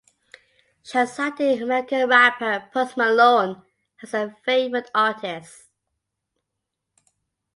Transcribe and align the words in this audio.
She 0.81 0.97
has 0.97 1.15
cited 1.15 1.61
American 1.61 2.09
rapper 2.09 2.67
Post 2.73 2.97
Malone 2.97 3.61
as 4.01 4.13
her 4.13 4.35
favourite 4.43 4.89
artist. 4.95 5.67